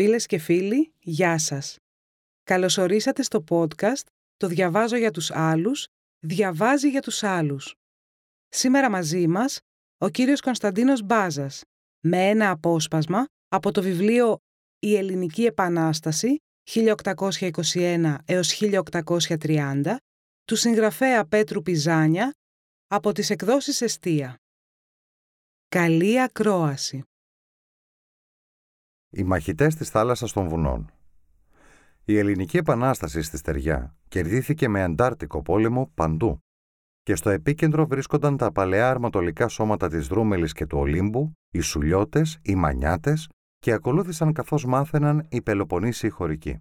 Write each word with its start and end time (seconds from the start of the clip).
Φίλες 0.00 0.26
και 0.26 0.38
φίλοι, 0.38 0.92
γεια 0.98 1.38
σας. 1.38 1.76
Καλωσορίσατε 2.42 3.22
στο 3.22 3.44
podcast 3.48 4.06
«Το 4.36 4.46
διαβάζω 4.46 4.96
για 4.96 5.10
τους 5.10 5.30
άλλους, 5.30 5.86
διαβάζει 6.18 6.88
για 6.88 7.00
τους 7.00 7.22
άλλους». 7.22 7.74
Σήμερα 8.48 8.90
μαζί 8.90 9.26
μας 9.26 9.58
ο 9.98 10.08
κύριος 10.08 10.40
Κωνσταντίνος 10.40 11.02
Μπάζας 11.02 11.62
με 12.04 12.28
ένα 12.28 12.50
απόσπασμα 12.50 13.24
από 13.48 13.70
το 13.70 13.82
βιβλίο 13.82 14.38
«Η 14.78 14.96
Ελληνική 14.96 15.44
Επανάσταση 15.44 16.36
1821 16.70 18.16
έως 18.24 18.60
1830» 18.60 19.96
του 20.44 20.56
συγγραφέα 20.56 21.24
Πέτρου 21.24 21.62
Πιζάνια 21.62 22.30
από 22.86 23.12
τις 23.12 23.30
εκδόσεις 23.30 23.80
Εστία. 23.80 24.34
Καλή 25.68 26.20
ακρόαση. 26.20 27.07
Οι 29.10 29.22
μαχητές 29.22 29.74
της 29.74 29.90
θάλασσας 29.90 30.32
των 30.32 30.48
βουνών. 30.48 30.90
Η 32.04 32.18
ελληνική 32.18 32.56
επανάσταση 32.56 33.22
στη 33.22 33.36
στεριά 33.36 33.96
κερδίθηκε 34.08 34.68
με 34.68 34.82
αντάρτικο 34.82 35.42
πόλεμο 35.42 35.90
παντού 35.94 36.38
και 37.02 37.14
στο 37.14 37.30
επίκεντρο 37.30 37.86
βρίσκονταν 37.86 38.36
τα 38.36 38.52
παλαιά 38.52 38.90
αρματολικά 38.90 39.48
σώματα 39.48 39.88
της 39.88 40.06
Δρούμελης 40.06 40.52
και 40.52 40.66
του 40.66 40.78
Ολύμπου, 40.78 41.32
οι 41.50 41.60
Σουλιώτες, 41.60 42.38
οι 42.42 42.54
Μανιάτες 42.54 43.28
και 43.58 43.72
ακολούθησαν 43.72 44.32
καθώς 44.32 44.64
μάθαιναν 44.64 45.26
οι 45.28 45.42
Πελοποννήσιοι 45.42 46.08
χωρικοί. 46.08 46.58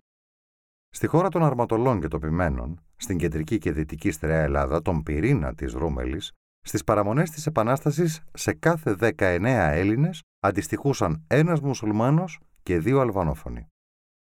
Στη 0.90 1.08
χώρα 1.08 1.30
των 1.30 1.44
αρματολών 1.44 2.02
και 2.02 2.08
τοπημένων, 2.08 2.82
στην 2.95 3.18
κεντρική 3.18 3.58
και 3.58 3.72
δυτική 3.72 4.12
στερεά 4.12 4.42
Ελλάδα, 4.42 4.82
τον 4.82 5.04
πυρήνα 5.04 5.54
της 5.54 5.73
Δρούμελης, 5.73 6.32
στις 6.62 6.84
παραμονές 6.84 7.30
της 7.30 7.45
Επανάστασης 7.45 8.22
σε 8.34 8.54
κάθε 8.54 8.95
19 8.95 9.72
Έλληνες 9.72 10.22
αντιστοιχούσαν 10.40 11.24
ένας 11.28 11.60
μουσουλμάνος 11.60 12.40
και 12.64 12.80
δύο 12.80 13.00
αλβανόφωνοι. 13.00 13.68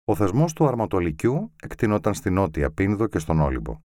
Ο 0.04 0.14
θεσμός 0.14 0.52
του 0.52 0.66
Αρματολικιού 0.66 1.52
εκτινόταν 1.62 2.14
στη 2.14 2.30
Νότια 2.30 2.70
Πίνδο 2.70 3.06
και 3.06 3.18
στον 3.18 3.40
Όλυμπο. 3.40 3.78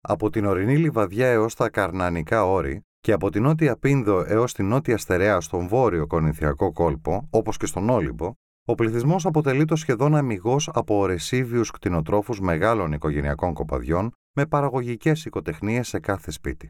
Από 0.00 0.30
την 0.30 0.44
ορεινή 0.44 0.76
λιβαδιά 0.76 1.28
έως 1.28 1.54
τα 1.54 1.70
καρνανικά 1.70 2.44
όρη 2.44 2.80
και 3.00 3.12
από 3.12 3.30
την 3.30 3.42
Νότια 3.42 3.76
Πίνδο 3.76 4.24
έως 4.26 4.52
την 4.52 4.68
Νότια 4.68 4.98
Στερεά 4.98 5.40
στον 5.40 5.68
βόρειο 5.68 6.06
Κονινθιακό 6.06 6.72
κόλπο, 6.72 7.28
όπως 7.30 7.56
και 7.56 7.66
στον 7.66 7.88
Όλυμπο, 7.88 8.32
ο 8.68 8.74
πληθυσμός 8.74 9.26
αποτελείται 9.26 9.76
σχεδόν 9.76 10.14
αμυγός 10.14 10.70
από 10.72 10.98
ορεσίβιους 10.98 11.70
κτηνοτρόφους 11.70 12.40
μεγάλων 12.40 12.92
οικογενειακών 12.92 13.54
κοπαδιών 13.54 14.12
με 14.36 14.46
παραγωγικές 14.46 15.24
οικοτεχνίες 15.24 15.88
σε 15.88 16.00
κάθε 16.00 16.30
σπίτι. 16.30 16.68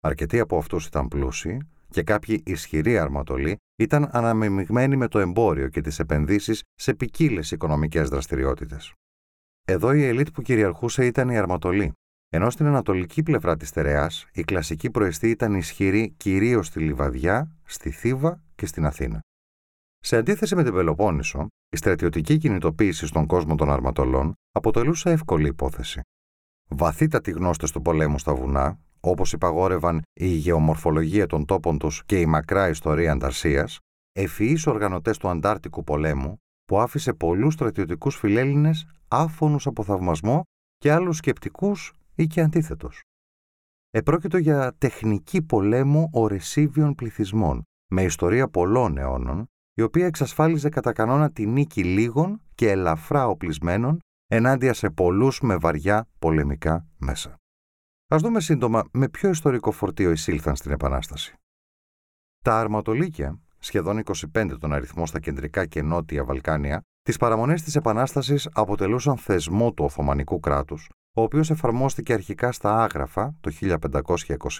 Αρκετοί 0.00 0.40
από 0.40 0.56
αυτούς 0.56 0.86
ήταν 0.86 1.08
πλούσιοι 1.08 1.58
και 1.92 2.02
κάποιοι 2.02 2.42
ισχυροί 2.46 2.98
αρματολοί 2.98 3.56
ήταν 3.76 4.08
αναμειγμένοι 4.12 4.96
με 4.96 5.08
το 5.08 5.18
εμπόριο 5.18 5.68
και 5.68 5.80
τις 5.80 5.98
επενδύσεις 5.98 6.62
σε 6.74 6.94
ποικίλες 6.94 7.50
οικονομικές 7.50 8.08
δραστηριότητες. 8.08 8.92
Εδώ 9.64 9.92
η 9.92 10.04
ελίτ 10.04 10.28
που 10.30 10.42
κυριαρχούσε 10.42 11.06
ήταν 11.06 11.28
η 11.28 11.38
αρματολή, 11.38 11.92
ενώ 12.28 12.50
στην 12.50 12.66
ανατολική 12.66 13.22
πλευρά 13.22 13.56
της 13.56 13.70
Τερεά 13.70 14.10
η 14.32 14.42
κλασική 14.42 14.90
προεστή 14.90 15.30
ήταν 15.30 15.54
ισχυρή 15.54 16.14
κυρίως 16.16 16.66
στη 16.66 16.80
Λιβαδιά, 16.80 17.56
στη 17.64 17.90
Θήβα 17.90 18.42
και 18.54 18.66
στην 18.66 18.86
Αθήνα. 18.86 19.20
Σε 19.98 20.16
αντίθεση 20.16 20.54
με 20.54 20.62
την 20.62 20.72
Πελοπόννησο, 20.72 21.46
η 21.70 21.76
στρατιωτική 21.76 22.38
κινητοποίηση 22.38 23.06
στον 23.06 23.26
κόσμο 23.26 23.54
των 23.54 23.70
αρματολών 23.70 24.32
αποτελούσε 24.52 25.10
εύκολη 25.10 25.48
υπόθεση. 25.48 26.00
Βαθύτατοι 26.68 27.30
γνώστες 27.30 27.70
του 27.70 27.82
πολέμου 27.82 28.18
στα 28.18 28.34
βουνά, 28.34 28.78
όπως 29.04 29.32
υπαγόρευαν 29.32 30.02
η 30.12 30.26
γεωμορφολογία 30.26 31.26
των 31.26 31.44
τόπων 31.44 31.78
τους 31.78 32.02
και 32.06 32.20
η 32.20 32.26
μακρά 32.26 32.68
ιστορία 32.68 33.12
Ανταρσίας, 33.12 33.78
ευφυείς 34.12 34.66
οργανωτές 34.66 35.18
του 35.18 35.28
Αντάρτικου 35.28 35.84
πολέμου, 35.84 36.36
που 36.64 36.80
άφησε 36.80 37.12
πολλούς 37.12 37.54
στρατιωτικούς 37.54 38.16
φιλέλληνες 38.16 38.86
άφωνους 39.08 39.66
από 39.66 39.82
θαυμασμό 39.82 40.42
και 40.78 40.92
άλλους 40.92 41.16
σκεπτικούς 41.16 41.92
ή 42.14 42.26
και 42.26 42.40
αντίθετο. 42.40 42.90
Επρόκειτο 43.90 44.38
για 44.38 44.74
τεχνική 44.78 45.42
πολέμου 45.42 46.08
ορεσίβιων 46.12 46.94
πληθυσμών, 46.94 47.62
με 47.92 48.02
ιστορία 48.02 48.48
πολλών 48.48 48.98
αιώνων, 48.98 49.46
η 49.74 49.82
οποία 49.82 50.06
εξασφάλιζε 50.06 50.68
κατά 50.68 50.92
κανόνα 50.92 51.30
τη 51.30 51.46
νίκη 51.46 51.84
λίγων 51.84 52.40
και 52.54 52.70
ελαφρά 52.70 53.28
οπλισμένων 53.28 53.98
ενάντια 54.26 54.72
σε 54.72 54.90
πολλούς 54.90 55.40
με 55.40 55.56
βαριά 55.56 56.08
πολεμικά 56.18 56.86
μέσα. 56.96 57.41
Ας 58.12 58.22
δούμε 58.22 58.40
σύντομα 58.40 58.84
με 58.92 59.08
ποιο 59.08 59.30
ιστορικό 59.30 59.70
φορτίο 59.70 60.10
εισήλθαν 60.10 60.56
στην 60.56 60.70
Επανάσταση. 60.70 61.34
Τα 62.44 62.60
αρματολίκια, 62.60 63.40
σχεδόν 63.58 64.02
25 64.34 64.56
τον 64.60 64.72
αριθμό 64.72 65.06
στα 65.06 65.20
κεντρικά 65.20 65.66
και 65.66 65.82
νότια 65.82 66.24
Βαλκάνια, 66.24 66.80
τις 67.02 67.16
παραμονές 67.16 67.62
της 67.62 67.76
Επανάστασης 67.76 68.48
αποτελούσαν 68.52 69.16
θεσμό 69.16 69.72
του 69.72 69.84
Οθωμανικού 69.84 70.40
κράτους, 70.40 70.88
ο 71.14 71.22
οποίος 71.22 71.50
εφαρμόστηκε 71.50 72.12
αρχικά 72.12 72.52
στα 72.52 72.82
Άγραφα 72.82 73.34
το 73.40 73.50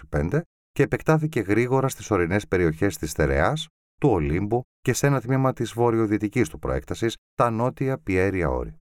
1525 0.09 0.41
και 0.71 0.83
επεκτάθηκε 0.83 1.39
γρήγορα 1.39 1.87
στις 1.87 2.11
ορεινές 2.11 2.47
περιοχές 2.47 2.97
της 2.97 3.11
Στερεάς, 3.11 3.67
του 4.01 4.09
Ολύμπου 4.09 4.61
και 4.79 4.93
σε 4.93 5.07
ένα 5.07 5.21
τμήμα 5.21 5.53
της 5.53 5.73
βορειοδυτικής 5.73 6.49
του 6.49 6.59
προέκτασης, 6.59 7.15
τα 7.33 7.49
νότια 7.49 7.97
πιέρια 7.97 8.49
όρη. 8.49 8.77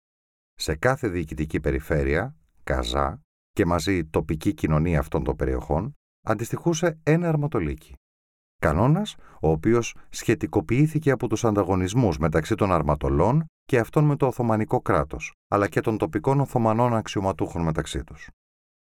Σε 0.54 0.76
κάθε 0.76 1.08
διοικητική 1.08 1.60
περιφέρεια, 1.60 2.36
Καζά 2.64 3.22
και 3.58 3.66
μαζί 3.66 3.98
η 3.98 4.06
τοπική 4.06 4.54
κοινωνία 4.54 5.00
αυτών 5.00 5.24
των 5.24 5.36
περιοχών, 5.36 5.94
αντιστοιχούσε 6.28 7.00
ένα 7.04 7.28
αρματολίκι. 7.28 7.94
Κανόνας, 8.62 9.16
ο 9.42 9.50
οποίος 9.50 9.96
σχετικοποιήθηκε 10.10 11.12
από 11.12 11.28
τους 11.28 11.46
ανταγωνισμούς 11.46 12.18
μεταξύ 12.18 12.56
των 12.56 12.72
αρματολών 12.72 13.46
και 13.64 13.80
αυτών 13.80 14.06
με 14.06 14.16
το 14.16 14.26
Οθωμανικό 14.26 14.82
κράτος, 14.82 15.34
αλλά 15.48 15.68
και 15.68 15.82
των 15.82 15.98
τοπικών 15.98 16.40
Οθωμανών 16.40 16.96
αξιωματούχων 16.96 17.62
μεταξύ 17.62 18.04
τους. 18.04 18.30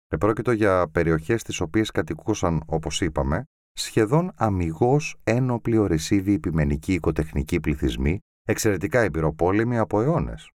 Επρόκειτο 0.08 0.52
για 0.52 0.88
περιοχές 0.88 1.42
τις 1.42 1.60
οποίες 1.60 1.90
κατοικούσαν, 1.90 2.62
όπως 2.66 3.00
είπαμε, 3.00 3.44
σχεδόν 3.72 4.32
αμυγός 4.36 5.16
ένοπλοι 5.24 5.78
ορεσίβοι 5.78 6.32
επιμενικοί 6.32 6.92
οικοτεχνικοί 6.92 7.60
πληθυσμοί, 7.60 8.18
εξαιρετικά 8.42 9.00
εμπειροπόλεμοι 9.00 9.78
από 9.78 10.00
αιώνες. 10.00 10.50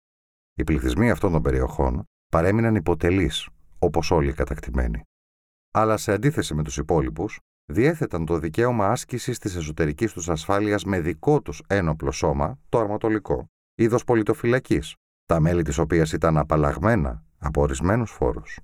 Οι 0.53 0.63
πληθυσμοί 0.63 1.09
αυτών 1.09 1.31
των 1.31 1.41
περιοχών 1.41 2.03
παρέμειναν 2.31 2.75
υποτελείς, 2.75 3.49
όπως 3.79 4.11
όλοι 4.11 4.29
οι 4.29 4.33
κατακτημένοι. 4.33 5.03
Αλλά 5.71 5.97
σε 5.97 6.11
αντίθεση 6.11 6.53
με 6.53 6.63
τους 6.63 6.77
υπόλοιπους, 6.77 7.39
διέθεταν 7.65 8.25
το 8.25 8.39
δικαίωμα 8.39 8.87
άσκησης 8.87 9.39
της 9.39 9.55
εσωτερικής 9.55 10.13
τους 10.13 10.29
ασφάλειας 10.29 10.83
με 10.83 10.99
δικό 10.99 11.41
τους 11.41 11.63
ένοπλο 11.67 12.11
σώμα, 12.11 12.59
το 12.69 12.79
αρματολικό, 12.79 13.45
είδος 13.75 14.03
πολιτοφυλακής, 14.03 14.95
τα 15.25 15.39
μέλη 15.39 15.63
της 15.63 15.77
οποίας 15.77 16.11
ήταν 16.11 16.37
απαλλαγμένα 16.37 17.23
από 17.37 17.61
ορισμένους 17.61 18.11
φόρους. 18.11 18.59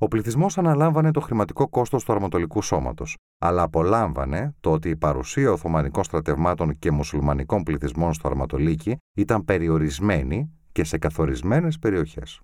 Ο 0.00 0.08
πληθυσμός 0.08 0.58
αναλάμβανε 0.58 1.10
το 1.10 1.20
χρηματικό 1.20 1.68
κόστος 1.68 2.04
του 2.04 2.12
αρματολικού 2.12 2.62
σώματος, 2.62 3.16
αλλά 3.38 3.62
απολάμβανε 3.62 4.54
το 4.60 4.72
ότι 4.72 4.88
η 4.88 4.96
παρουσία 4.96 5.52
Οθωμανικών 5.52 6.04
στρατευμάτων 6.04 6.78
και 6.78 6.90
μουσουλμανικών 6.90 7.62
πληθυσμών 7.62 8.12
στο 8.12 8.28
Αρματολίκι 8.28 8.96
ήταν 9.16 9.44
περιορισμένη 9.44 10.52
και 10.72 10.84
σε 10.84 10.98
καθορισμένες 10.98 11.78
περιοχές. 11.78 12.40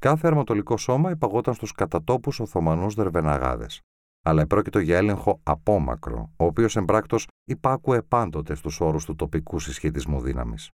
Κάθε 0.00 0.26
αρματολικό 0.26 0.76
σώμα 0.76 1.10
υπαγόταν 1.10 1.54
στους 1.54 1.72
κατατόπους 1.72 2.40
Οθωμανούς 2.40 2.94
Δερβεναγάδες, 2.94 3.80
αλλά 4.22 4.42
επρόκειτο 4.42 4.78
για 4.78 4.96
έλεγχο 4.96 5.40
απόμακρο, 5.42 6.30
ο 6.36 6.44
οποίος 6.44 6.76
εμπράκτος 6.76 7.26
υπάκουε 7.44 8.02
πάντοτε 8.02 8.54
στους 8.54 8.80
όρους 8.80 9.04
του 9.04 9.14
τοπικού 9.14 9.58
συσχετισμού 9.58 10.20
δύναμης. 10.20 10.70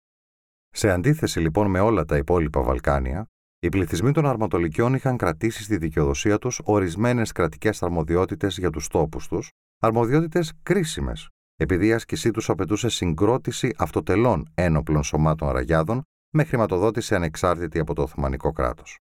Σε 0.70 0.90
αντίθεση 0.90 1.40
λοιπόν 1.40 1.70
με 1.70 1.80
όλα 1.80 2.06
τα 2.06 2.18
υπόλοιπα 2.18 2.62
Βαλκάνια, 2.62 3.26
οι 3.60 3.70
πληθυσμοί 3.70 4.12
των 4.12 4.26
αρματολικιών 4.26 4.94
είχαν 4.94 5.18
κρατήσει 5.18 5.64
στη 5.64 5.78
δικαιοδοσία 5.78 6.38
τους 6.38 6.62
ορισμένες 6.64 7.32
κρατικές 7.32 7.84
αρμοδιότητες 7.84 8.58
για 8.58 8.70
τους 8.70 8.88
τόπους 8.88 9.28
τους, 9.28 9.50
αρμοδιότητες 9.80 10.54
κρίσιμες, 10.64 11.30
επειδή 11.56 11.88
η 11.88 11.94
άσκησή 11.94 12.32
τους 12.32 12.50
απαιτούσε 12.50 12.90
συγκρότηση 12.90 13.74
αυτοτελών 13.78 14.52
ένοπλων 14.54 15.04
σωμάτων 15.04 15.50
αραγιάδων 15.50 16.02
με 16.34 16.44
χρηματοδότηση 16.44 17.16
ανεξάρτητη 17.16 17.80
από 17.80 17.94
το 17.94 18.02
Οθωμανικό 18.02 18.52
κράτος. 18.52 19.00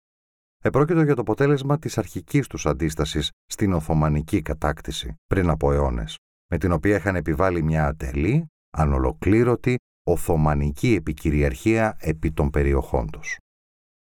Επρόκειτο 0.64 1.02
για 1.02 1.16
το 1.16 1.22
αποτέλεσμα 1.22 1.80
της 1.80 1.98
αρχικής 1.98 2.48
τους 2.48 2.66
αντίστασης 2.66 3.30
στην 3.46 3.74
Οθωμανική 3.74 4.42
κατάκτηση 4.42 5.16
πριν 5.28 5.50
από 5.50 5.72
αιώνες, 5.72 6.18
με 6.52 6.58
την 6.58 6.72
οποία 6.72 6.96
είχαν 6.96 7.16
επιβάλει 7.16 7.64
μια 7.64 7.88
ατελή, 7.88 8.46
ανολοκλήρωτη, 8.78 9.76
Οθωμανική 10.04 10.94
επικυριαρχία 10.94 11.98
επί 12.00 12.32
των 12.32 12.50
περιοχών 12.50 13.10
τους. 13.10 13.38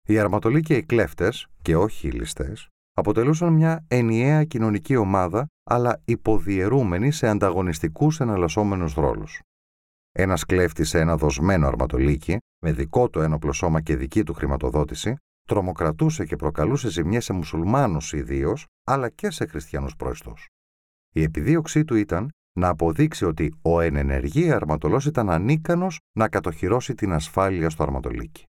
Οι 0.08 0.20
αρματολοί 0.20 0.62
και 0.62 0.76
οι 0.76 0.84
κλέφτες, 0.84 1.48
και 1.62 1.76
όχι 1.76 2.08
οι 2.08 2.12
ληστές, 2.12 2.68
αποτελούσαν 2.94 3.54
μια 3.54 3.86
ενιαία 3.88 4.44
κοινωνική 4.44 4.96
ομάδα, 4.96 5.48
αλλά 5.64 6.02
υποδιαιρούμενη 6.06 7.12
σε 7.12 7.28
ανταγωνιστικούς 7.28 8.20
εναλλασσόμενους 8.20 8.94
ρόλους. 8.94 9.42
Ένας 10.12 10.46
κλέφτης 10.46 10.90
σε 10.90 11.00
ένα 11.00 11.18
δοσμένο 11.18 11.68
αρματολίκι, 11.68 12.38
με 12.66 12.72
δικό 12.72 13.10
του 13.10 13.20
ένοπλο 13.20 13.52
σώμα 13.54 13.82
και 13.82 13.96
δική 13.96 14.24
του 14.24 14.34
χρηματοδότηση, 14.34 15.16
τρομοκρατούσε 15.46 16.26
και 16.26 16.36
προκαλούσε 16.36 16.90
ζημιές 16.90 17.26
σε 17.26 17.34
μουσουλμάνους 17.34 18.14
ιδίως, 18.14 18.66
αλλά 18.84 19.10
και 19.10 19.32
σε 19.32 19.46
χριστιανούς 19.46 19.96
πρόιστου. 19.96 20.34
Η 21.14 21.24
επιδίωξή 21.24 21.84
του 21.84 21.96
ήταν 21.96 22.30
να 22.58 22.68
αποδείξει 22.68 23.26
ότι 23.26 23.54
ο 23.62 23.80
ενενεργή 23.80 24.52
αρματολός 24.52 25.06
ήταν 25.06 25.30
ανίκανος 25.30 26.00
να 26.18 26.30
κατοχυρώσει 26.30 26.94
την 26.94 27.14
ασφάλεια 27.14 27.70
στο 27.70 27.84
αρματολίκι. 27.84 28.44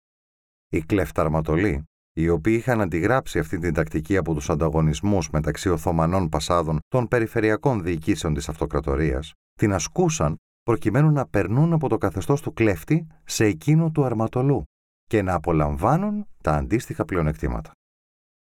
Οι 0.69 0.81
κλεφταρματολοί, 0.81 1.83
οι 2.13 2.29
οποίοι 2.29 2.55
είχαν 2.57 2.81
αντιγράψει 2.81 3.39
αυτή 3.39 3.59
την 3.59 3.73
τακτική 3.73 4.17
από 4.17 4.33
τους 4.33 4.49
ανταγωνισμούς 4.49 5.29
μεταξύ 5.29 5.69
Οθωμανών 5.69 6.29
Πασάδων 6.29 6.79
των 6.87 7.07
περιφερειακών 7.07 7.83
διοικήσεων 7.83 8.33
της 8.33 8.49
αυτοκρατορίας, 8.49 9.33
την 9.53 9.73
ασκούσαν 9.73 10.35
προκειμένου 10.63 11.11
να 11.11 11.27
περνούν 11.27 11.73
από 11.73 11.89
το 11.89 11.97
καθεστώς 11.97 12.41
του 12.41 12.53
κλέφτη 12.53 13.07
σε 13.23 13.45
εκείνο 13.45 13.91
του 13.91 14.03
αρματολού 14.03 14.63
και 15.07 15.21
να 15.21 15.33
απολαμβάνουν 15.33 16.27
τα 16.43 16.51
αντίστοιχα 16.51 17.05
πλεονεκτήματα. 17.05 17.71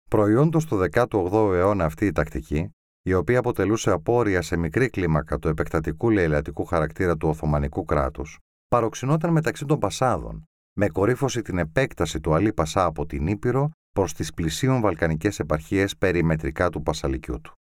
Προϊόντος 0.10 0.66
του 0.66 0.86
18ου 0.92 1.54
αιώνα 1.54 1.86
αυτή 1.86 2.06
η 2.06 2.12
τακτική, 2.12 2.70
η 3.06 3.14
οποία 3.14 3.40
αποτελούσε 3.40 3.92
απόρρια 3.92 4.42
σε 4.42 4.58
μικρή 4.58 4.90
κλίμακα 4.90 5.40
του 5.40 5.48
επεκτατικού 5.48 6.10
λαιλατικού 6.10 6.66
χαρακτήρα 6.66 7.18
του 7.18 7.30
Οθωμανικού 7.30 7.86
κράτους, 7.86 8.40
παροξυνόταν 8.68 9.32
μεταξύ 9.32 9.66
των 9.66 9.80
Πασάδων, 9.80 10.44
με 10.78 10.88
κορύφωση 10.88 11.42
την 11.42 11.58
επέκταση 11.58 12.20
του 12.20 12.34
Αλή 12.34 12.54
Πασά 12.54 12.86
από 12.86 13.06
την 13.06 13.28
Ήπειρο 13.28 13.72
προς 13.92 14.14
τις 14.14 14.34
πλησίων 14.34 14.82
βαλκανικές 14.82 15.40
επαρχίες 15.40 15.98
περιμετρικά 15.98 16.70
του 16.70 16.82
Πασαλικιού 16.82 17.42
του. 17.42 17.54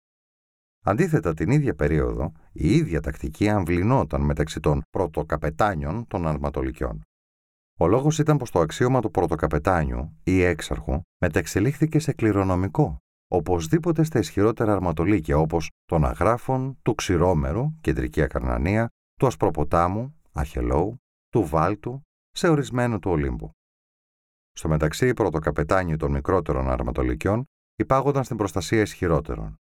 Αντίθετα, 0.86 1.33
την 1.33 1.51
ίδια 1.51 1.75
περίοδο, 1.75 2.31
η 2.51 2.75
ίδια 2.75 3.01
τακτική 3.01 3.50
αμβλυνόταν 3.50 4.21
μεταξύ 4.21 4.59
των 4.59 4.81
πρωτοκαπετάνιων 4.89 6.07
των 6.07 6.27
αρματολικιών. 6.27 7.01
Ο 7.81 7.88
λόγος 7.88 8.19
ήταν 8.19 8.38
πως 8.38 8.51
το 8.51 8.60
αξίωμα 8.60 9.01
του 9.01 9.12
πρωτοκαπετάνιου 9.12 10.18
ή 10.24 10.42
έξαρχου 10.42 11.01
μεταξελίχθηκε 11.22 12.00
σε 12.00 12.13
κληρονομικό, 12.13 12.98
οπωσδήποτε 13.28 14.04
στα 14.04 14.19
ισχυρότερα 14.19 14.74
αρματολίκια 14.74 15.38
όπως 15.38 15.69
των 15.86 16.06
Αγράφων, 16.06 16.80
του 16.81 16.95
Ξηρόμερου, 16.95 17.80
κεντρική 17.81 18.22
Ακαρνανία, 18.22 18.88
του 19.19 19.28
Ασπροποτάμου, 19.28 20.19
Αχελόου, 20.31 20.98
του 21.30 21.45
Βάλτου, 21.45 22.01
σε 22.31 22.48
ορισμένο 22.48 23.00
του 23.00 23.12
Ολύμπου. 23.12 23.51
Στο 24.51 24.68
μεταξύ, 24.68 25.07
οι 25.07 25.13
πρωτοκαπετάνιοι 25.13 25.95
των 25.95 26.12
μικρότερων 26.12 26.69
αρματολικιών 26.69 27.44
υπάγονταν 27.75 28.24
στην 28.24 28.38
προστασία 28.38 28.81
ισχυρότερων. 28.81 29.56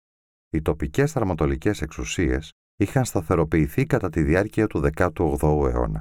Οι 0.50 0.62
τοπικές 0.62 1.16
αρματολικές 1.16 1.82
εξουσίες 1.82 2.52
είχαν 2.76 3.06
σταθεροποιηθεί 3.06 3.86
κατά 3.86 4.10
τη 4.10 4.24
διάρκεια 4.24 4.68
του 4.68 4.90
18ου 4.96 5.70
αιώνα. 5.70 6.00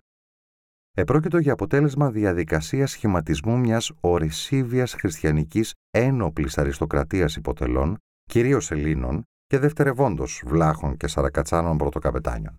Επρόκειτο 0.99 1.39
για 1.39 1.53
αποτέλεσμα 1.53 2.11
διαδικασίας 2.11 2.91
σχηματισμού 2.91 3.59
μιας 3.59 3.93
ορισίβιας 4.01 4.93
χριστιανικής 4.93 5.75
ένοπλης 5.91 6.59
αριστοκρατίας 6.59 7.37
υποτελών, 7.37 7.97
κυρίως 8.25 8.71
Ελλήνων 8.71 9.23
και 9.47 9.59
δευτερευόντως 9.59 10.43
βλάχων 10.47 10.97
και 10.97 11.07
σαρακατσάνων 11.07 11.77
πρωτοκαπετάνιων. 11.77 12.57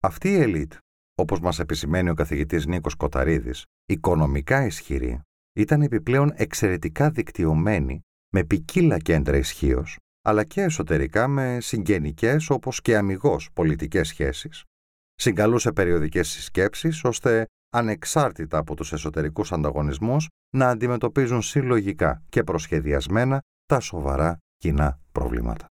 Αυτή 0.00 0.28
η 0.28 0.40
ελίτ, 0.40 0.72
όπως 1.14 1.40
μας 1.40 1.58
επισημαίνει 1.58 2.10
ο 2.10 2.14
καθηγητής 2.14 2.66
Νίκος 2.66 2.94
Κοταρίδης, 2.94 3.64
οικονομικά 3.86 4.64
ισχυρή, 4.64 5.20
ήταν 5.52 5.82
επιπλέον 5.82 6.32
εξαιρετικά 6.34 7.10
δικτυωμένη 7.10 8.00
με 8.34 8.44
ποικίλα 8.44 8.98
κέντρα 8.98 9.36
ισχύως, 9.36 9.98
αλλά 10.22 10.44
και 10.44 10.62
εσωτερικά 10.62 11.28
με 11.28 11.58
συγγενικές 11.60 12.50
όπως 12.50 12.80
και 12.80 12.96
αμυγός 12.96 13.50
πολιτικές 13.52 14.08
σχέσεις, 14.08 14.64
συγκαλούσε 15.14 15.72
περιοδικές 15.72 16.28
συσκέψεις 16.28 17.04
ώστε 17.04 17.46
ανεξάρτητα 17.70 18.58
από 18.58 18.74
τους 18.74 18.92
εσωτερικούς 18.92 19.52
ανταγωνισμούς 19.52 20.28
να 20.56 20.68
αντιμετωπίζουν 20.68 21.42
συλλογικά 21.42 22.22
και 22.28 22.42
προσχεδιασμένα 22.42 23.40
τα 23.66 23.80
σοβαρά 23.80 24.38
κοινά 24.56 25.00
προβλήματα. 25.12 25.66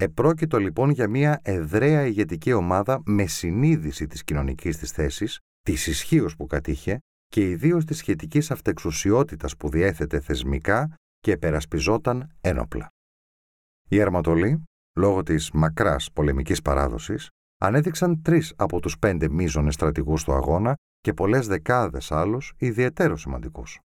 Επρόκειτο 0.00 0.58
λοιπόν 0.58 0.90
για 0.90 1.08
μια 1.08 1.40
εδραία 1.42 2.06
ηγετική 2.06 2.52
ομάδα 2.52 3.02
με 3.04 3.26
συνείδηση 3.26 4.06
της 4.06 4.24
κοινωνικής 4.24 4.76
της 4.76 4.90
θέσης, 4.90 5.38
της 5.62 5.86
ισχύως 5.86 6.36
που 6.36 6.46
κατήχε 6.46 6.98
και 7.26 7.50
ιδίως 7.50 7.84
της 7.84 7.96
σχετικής 7.96 8.50
αυτεξουσιότητας 8.50 9.56
που 9.56 9.68
διέθετε 9.68 10.20
θεσμικά 10.20 10.94
και 11.18 11.36
περασπιζόταν 11.36 12.36
ένοπλα. 12.40 12.88
Η 13.88 14.00
Αρματολή, 14.00 14.62
λόγω 14.98 15.22
της 15.22 15.50
μακράς 15.50 16.12
πολεμικής 16.12 16.62
παράδοσης, 16.62 17.28
ανέδειξαν 17.58 18.22
τρεις 18.22 18.52
από 18.56 18.80
τους 18.80 18.98
πέντε 18.98 19.28
μείζονες 19.28 19.74
στρατηγούς 19.74 20.24
του 20.24 20.32
αγώνα 20.32 20.74
και 21.00 21.12
πολλές 21.12 21.46
δεκάδες 21.46 22.12
άλλους 22.12 22.52
ιδιαίτερο 22.58 23.16
σημαντικούς. 23.16 23.78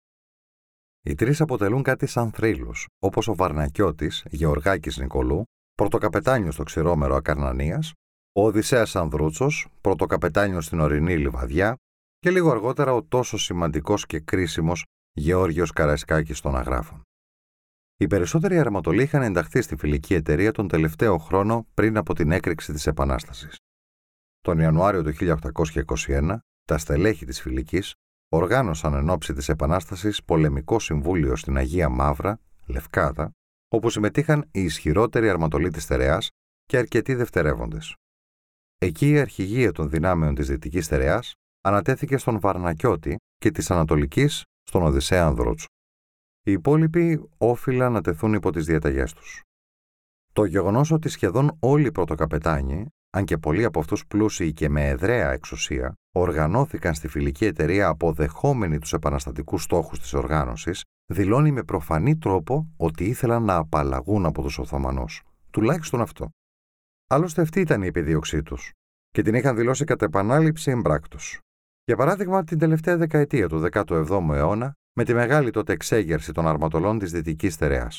Οι 1.05 1.15
τρεις 1.15 1.41
αποτελούν 1.41 1.83
κάτι 1.83 2.05
σαν 2.05 2.31
θρύλους, 2.31 2.87
όπως 2.99 3.27
ο 3.27 3.35
Βαρνακιώτης 3.35 4.25
Γεωργάκης 4.29 4.97
Νικολού, 4.97 5.43
πρωτοκαπετάνιος 5.73 6.53
στο 6.53 6.63
ξηρόμερο 6.63 7.15
Ακαρνανίας, 7.15 7.93
ο 8.35 8.45
Οδυσσέας 8.45 8.95
Ανδρούτσος, 8.95 9.67
πρωτοκαπετάνιος 9.81 10.65
στην 10.65 10.79
ορεινή 10.79 11.17
Λιβαδιά 11.17 11.75
και 12.19 12.31
λίγο 12.31 12.51
αργότερα 12.51 12.93
ο 12.93 13.03
τόσο 13.03 13.37
σημαντικός 13.37 14.05
και 14.05 14.19
κρίσιμος 14.19 14.85
Γεώργιος 15.13 15.71
Καραϊσκάκης 15.71 16.41
των 16.41 16.55
Αγράφων. 16.55 17.01
Οι 17.97 18.07
περισσότεροι 18.07 18.59
αρματολοί 18.59 19.03
είχαν 19.03 19.21
ενταχθεί 19.21 19.61
στη 19.61 19.75
φιλική 19.75 20.13
εταιρεία 20.13 20.51
τον 20.51 20.67
τελευταίο 20.67 21.17
χρόνο 21.17 21.67
πριν 21.73 21.97
από 21.97 22.13
την 22.13 22.31
έκρηξη 22.31 22.73
της 22.73 22.87
Επανάστασης. 22.87 23.57
Τον 24.41 24.59
Ιανουάριο 24.59 25.03
του 25.03 25.13
1821, 26.07 26.37
τα 26.65 26.77
στελέχη 26.77 27.25
της 27.25 27.41
φιλικής 27.41 27.93
οργάνωσαν 28.29 28.93
εν 28.93 29.09
ώψη 29.09 29.33
της 29.33 29.49
Επανάστασης 29.49 30.23
πολεμικό 30.23 30.79
συμβούλιο 30.79 31.35
στην 31.35 31.57
Αγία 31.57 31.89
Μαύρα, 31.89 32.39
Λευκάδα, 32.65 33.31
όπου 33.67 33.89
συμμετείχαν 33.89 34.47
οι 34.51 34.61
ισχυρότεροι 34.61 35.29
αρματολοί 35.29 35.69
της 35.69 35.83
Στερεάς 35.83 36.29
και 36.65 36.77
αρκετοί 36.77 37.15
δευτερεύοντες. 37.15 37.95
Εκεί 38.77 39.09
η 39.09 39.19
αρχηγία 39.19 39.71
των 39.71 39.89
δυνάμεων 39.89 40.35
της 40.35 40.47
Δυτικής 40.47 40.85
Στερεάς 40.85 41.33
ανατέθηκε 41.61 42.17
στον 42.17 42.39
Βαρνακιώτη 42.39 43.15
και 43.37 43.51
της 43.51 43.71
Ανατολικής 43.71 44.43
στον 44.63 44.83
Οδυσσέα 44.83 45.25
Ανδρότσου. 45.25 45.65
Οι 46.43 46.51
υπόλοιποι 46.51 47.29
όφυλαν 47.37 47.91
να 47.91 48.01
τεθούν 48.01 48.33
υπό 48.33 48.51
τις 48.51 48.65
διαταγές 48.65 49.13
τους. 49.13 49.41
Το 50.33 50.45
γεγονός 50.45 50.91
ότι 50.91 51.09
σχεδόν 51.09 51.57
όλοι 51.59 51.87
οι 51.87 51.91
πρωτοκαπετάνοι, 51.91 52.85
αν 53.13 53.25
και 53.25 53.37
πολλοί 53.37 53.63
από 53.63 53.79
αυτούς 53.79 54.05
πλούσιοι 54.07 54.53
και 54.53 54.69
με 54.69 54.87
εδραία 54.87 55.31
εξουσία, 55.31 55.93
οργανώθηκαν 56.11 56.93
στη 56.93 57.07
φιλική 57.07 57.45
εταιρεία 57.45 57.87
αποδεχόμενοι 57.87 58.79
τους 58.79 58.93
επαναστατικούς 58.93 59.63
στόχους 59.63 59.99
της 59.99 60.13
οργάνωσης, 60.13 60.83
δηλώνει 61.05 61.51
με 61.51 61.63
προφανή 61.63 62.17
τρόπο 62.17 62.73
ότι 62.77 63.05
ήθελαν 63.05 63.43
να 63.43 63.55
απαλλαγούν 63.55 64.25
από 64.25 64.41
τους 64.41 64.57
Οθωμανούς. 64.57 65.21
Τουλάχιστον 65.51 66.01
αυτό. 66.01 66.29
Άλλωστε 67.07 67.41
αυτή 67.41 67.59
ήταν 67.59 67.81
η 67.81 67.87
επιδίωξή 67.87 68.43
τους 68.43 68.71
και 69.09 69.21
την 69.21 69.35
είχαν 69.35 69.55
δηλώσει 69.55 69.85
κατά 69.85 70.05
επανάληψη 70.05 70.71
εμπράκτους. 70.71 71.39
Για 71.83 71.95
παράδειγμα, 71.95 72.43
την 72.43 72.57
τελευταία 72.57 72.97
δεκαετία 72.97 73.47
του 73.47 73.69
17ου 73.71 74.29
αιώνα, 74.33 74.73
με 74.93 75.03
τη 75.03 75.13
μεγάλη 75.13 75.51
τότε 75.51 75.73
εξέγερση 75.73 76.31
των 76.31 76.47
αρματολών 76.47 76.99
της 76.99 77.11
Δυτικής 77.11 77.53
Στερεά. 77.53 77.91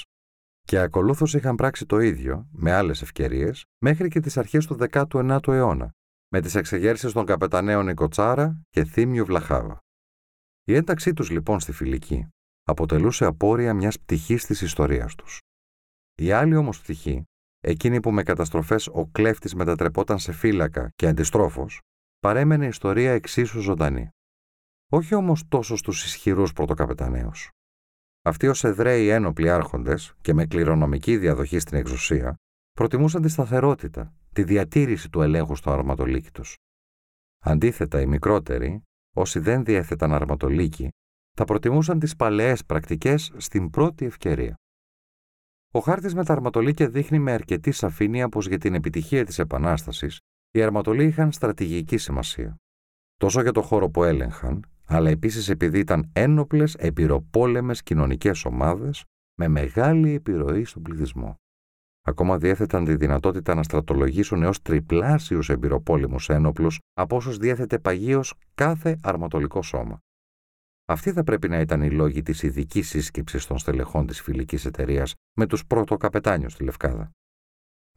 Και 0.66 0.78
ακολούθως 0.78 1.34
είχαν 1.34 1.56
πράξει 1.56 1.86
το 1.86 1.98
ίδιο, 1.98 2.48
με 2.52 2.72
άλλες 2.72 3.02
ευκαιρίες, 3.02 3.64
μέχρι 3.78 4.08
και 4.08 4.20
τις 4.20 4.36
αρχές 4.36 4.66
του 4.66 4.74
19ου 4.74 5.48
αιώνα, 5.48 5.90
με 6.28 6.40
τις 6.40 6.54
εξεγέρσεις 6.54 7.12
των 7.12 7.24
καπεταναίων 7.24 7.84
Νικοτσάρα 7.84 8.62
και 8.70 8.84
Θήμιου 8.84 9.24
Βλαχάβα. 9.24 9.78
Η 10.64 10.74
ένταξή 10.74 11.12
τους 11.12 11.30
λοιπόν 11.30 11.60
στη 11.60 11.72
φιλική 11.72 12.26
αποτελούσε 12.62 13.24
απόρρια 13.24 13.74
μιας 13.74 14.00
πτυχής 14.00 14.46
της 14.46 14.60
ιστορίας 14.60 15.14
τους. 15.14 15.40
Η 16.14 16.32
άλλη 16.32 16.56
όμως 16.56 16.80
πτυχή, 16.80 17.24
εκείνη 17.60 18.00
που 18.00 18.10
με 18.10 18.22
καταστροφές 18.22 18.86
ο 18.86 19.06
κλέφτης 19.06 19.54
μετατρεπόταν 19.54 20.18
σε 20.18 20.32
φύλακα 20.32 20.90
και 20.94 21.06
αντιστρόφως, 21.06 21.80
παρέμενε 22.18 22.66
ιστορία 22.66 23.12
εξίσου 23.12 23.60
ζωντανή 23.60 24.10
όχι 24.94 25.14
όμως 25.14 25.48
τόσο 25.48 25.76
στους 25.76 26.04
ισχυρούς 26.04 26.52
πρωτοκαπεταναίους. 26.52 27.50
Αυτοί 28.24 28.48
ως 28.48 28.64
Εβραίοι 28.64 29.08
ένοπλοι 29.08 29.50
άρχοντες 29.50 30.14
και 30.20 30.34
με 30.34 30.46
κληρονομική 30.46 31.16
διαδοχή 31.16 31.58
στην 31.58 31.78
εξουσία, 31.78 32.34
προτιμούσαν 32.72 33.22
τη 33.22 33.28
σταθερότητα, 33.28 34.14
τη 34.32 34.44
διατήρηση 34.44 35.10
του 35.10 35.22
ελέγχου 35.22 35.56
στο 35.56 35.70
αρματολίκι 35.70 36.30
τους. 36.30 36.56
Αντίθετα, 37.44 38.00
οι 38.00 38.06
μικρότεροι, 38.06 38.82
όσοι 39.14 39.38
δεν 39.38 39.64
διέθεταν 39.64 40.12
αρματολίκι, 40.12 40.88
θα 41.36 41.44
προτιμούσαν 41.44 41.98
τις 41.98 42.16
παλαιές 42.16 42.64
πρακτικές 42.64 43.32
στην 43.36 43.70
πρώτη 43.70 44.04
ευκαιρία. 44.04 44.54
Ο 45.72 45.78
χάρτης 45.78 46.14
με 46.14 46.24
τα 46.24 46.32
αρματολίκια 46.32 46.88
δείχνει 46.88 47.18
με 47.18 47.32
αρκετή 47.32 47.72
σαφήνεια 47.72 48.28
πως 48.28 48.46
για 48.46 48.58
την 48.58 48.74
επιτυχία 48.74 49.24
της 49.24 49.38
Επανάστασης 49.38 50.18
οι 50.50 50.62
αρματολοί 50.62 51.04
είχαν 51.04 51.32
στρατηγική 51.32 51.96
σημασία. 51.96 52.56
Τόσο 53.16 53.42
για 53.42 53.52
το 53.52 53.62
χώρο 53.62 53.90
που 53.90 54.04
έλεγχαν, 54.04 54.71
αλλά 54.92 55.10
επίσης 55.10 55.48
επειδή 55.48 55.78
ήταν 55.78 56.10
ένοπλες 56.12 56.74
επιρροπόλεμες 56.74 57.82
κοινωνικές 57.82 58.44
ομάδες 58.44 59.04
με 59.38 59.48
μεγάλη 59.48 60.14
επιρροή 60.14 60.64
στον 60.64 60.82
πληθυσμό. 60.82 61.36
Ακόμα 62.04 62.38
διέθεταν 62.38 62.84
τη 62.84 62.96
δυνατότητα 62.96 63.54
να 63.54 63.62
στρατολογήσουν 63.62 64.42
έως 64.42 64.62
τριπλάσιους 64.62 65.48
εμπειροπόλεμους 65.48 66.28
ένοπλους 66.28 66.78
από 66.92 67.16
όσους 67.16 67.36
διέθετε 67.36 67.78
παγίως 67.78 68.34
κάθε 68.54 68.98
αρματολικό 69.02 69.62
σώμα. 69.62 69.98
Αυτή 70.84 71.12
θα 71.12 71.24
πρέπει 71.24 71.48
να 71.48 71.60
ήταν 71.60 71.82
η 71.82 71.90
λόγη 71.90 72.22
της 72.22 72.42
ειδική 72.42 72.82
σύσκεψης 72.82 73.46
των 73.46 73.58
στελεχών 73.58 74.06
της 74.06 74.20
φιλικής 74.20 74.64
εταιρείας 74.64 75.14
με 75.38 75.46
τους 75.46 75.66
πρωτοκαπετάνιους 75.66 76.52
στη 76.52 76.64
Λευκάδα. 76.64 77.10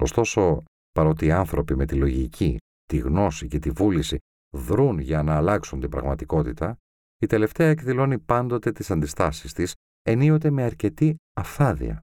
Ωστόσο, 0.03 0.63
παρότι 0.91 1.25
οι 1.25 1.31
άνθρωποι 1.31 1.75
με 1.75 1.85
τη 1.85 1.95
λογική, 1.95 2.57
τη 2.85 2.97
γνώση 2.97 3.47
και 3.47 3.59
τη 3.59 3.69
βούληση 3.69 4.17
δρούν 4.55 4.99
για 4.99 5.23
να 5.23 5.35
αλλάξουν 5.35 5.79
την 5.79 5.89
πραγματικότητα, 5.89 6.77
η 7.19 7.25
τελευταία 7.25 7.67
εκδηλώνει 7.67 8.19
πάντοτε 8.19 8.71
τις 8.71 8.91
αντιστάσεις 8.91 9.53
της, 9.53 9.73
ενίοτε 10.01 10.49
με 10.49 10.63
αρκετή 10.63 11.15
αφάδεια. 11.33 11.99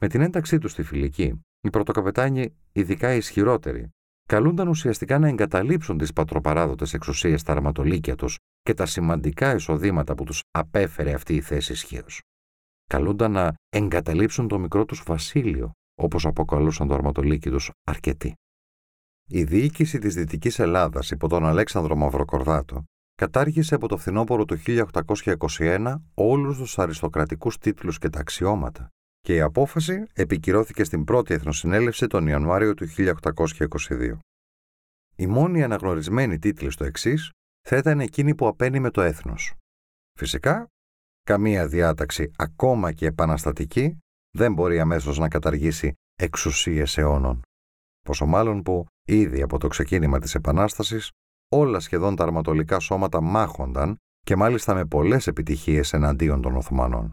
Με 0.00 0.08
την 0.08 0.20
ένταξή 0.20 0.58
τους 0.58 0.72
στη 0.72 0.82
φιλική, 0.82 1.40
οι 1.60 1.70
πρωτοκαπετάνοι, 1.70 2.56
ειδικά 2.72 3.14
οι 3.14 3.16
ισχυρότεροι, 3.16 3.88
καλούνταν 4.28 4.68
ουσιαστικά 4.68 5.18
να 5.18 5.28
εγκαταλείψουν 5.28 5.98
τις 5.98 6.12
πατροπαράδοτες 6.12 6.94
εξουσίες 6.94 7.40
στα 7.40 7.52
αρματολίκια 7.52 8.14
τους 8.14 8.38
και 8.60 8.74
τα 8.74 8.86
σημαντικά 8.86 9.54
εισοδήματα 9.54 10.14
που 10.14 10.24
τους 10.24 10.42
απέφερε 10.50 11.12
αυτή 11.12 11.34
η 11.34 11.40
θέση 11.40 11.72
ισχύως. 11.72 12.20
Καλούνταν 12.88 13.32
να 13.32 13.54
εγκαταλείψουν 13.68 14.48
το 14.48 14.58
μικρό 14.58 14.84
τους 14.84 15.02
βασίλειο, 15.06 15.72
όπως 15.94 16.26
αποκαλούσαν 16.26 16.88
το 16.88 16.94
αρματολίκι 16.94 17.50
τους 17.50 17.70
αρκετοί. 17.84 18.34
Η 19.28 19.44
διοίκηση 19.44 19.98
της 19.98 20.14
Δυτικής 20.14 20.58
Ελλάδας 20.58 21.10
υπό 21.10 21.28
τον 21.28 21.46
Αλέξανδρο 21.46 21.96
Μαυροκορδάτο 21.96 22.84
κατάργησε 23.16 23.74
από 23.74 23.88
το 23.88 23.96
φθινόπωρο 23.96 24.44
του 24.44 24.58
1821 24.66 25.94
όλους 26.14 26.58
τους 26.58 26.78
αριστοκρατικούς 26.78 27.58
τίτλους 27.58 27.98
και 27.98 28.08
τα 28.08 28.20
αξιώματα 28.20 28.90
και 29.26 29.34
η 29.34 29.40
απόφαση 29.40 30.02
επικυρώθηκε 30.12 30.84
στην 30.84 31.04
πρώτη 31.04 31.34
Εθνοσυνέλευση 31.34 32.06
τον 32.06 32.26
Ιανουάριο 32.26 32.74
του 32.74 32.86
1822. 32.96 34.18
Η 35.16 35.26
μόνη 35.26 35.62
αναγνωρισμένη 35.62 36.38
τίτλη 36.38 36.70
στο 36.70 36.84
εξής 36.84 37.30
θα 37.68 37.76
ήταν 37.76 38.00
εκείνη 38.00 38.34
που 38.34 38.46
απένει 38.46 38.80
με 38.80 38.90
το 38.90 39.00
έθνος. 39.00 39.54
Φυσικά, 40.18 40.68
καμία 41.22 41.66
διάταξη 41.66 42.30
ακόμα 42.36 42.92
και 42.92 43.06
επαναστατική 43.06 43.98
δεν 44.30 44.52
μπορεί 44.52 44.80
αμέσως 44.80 45.18
να 45.18 45.28
καταργήσει 45.28 45.92
εξουσίες 46.14 46.98
αιώνων. 46.98 47.40
Πόσο 48.00 48.26
μάλλον 48.26 48.62
που 48.62 48.86
ήδη 49.08 49.42
από 49.42 49.58
το 49.58 49.68
ξεκίνημα 49.68 50.18
της 50.18 50.34
Επανάστασης 50.34 51.10
όλα 51.48 51.80
σχεδόν 51.80 52.16
τα 52.16 52.22
αρματολικά 52.22 52.78
σώματα 52.78 53.20
μάχονταν 53.20 53.96
και 54.20 54.36
μάλιστα 54.36 54.74
με 54.74 54.84
πολλές 54.84 55.26
επιτυχίες 55.26 55.92
εναντίον 55.92 56.40
των 56.40 56.56
Οθωμανών. 56.56 57.12